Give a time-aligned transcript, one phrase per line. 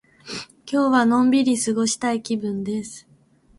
[0.65, 3.07] 今日はのんびり過ごしたい気分です。